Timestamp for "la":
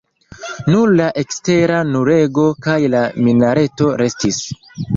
0.99-1.09, 2.97-3.05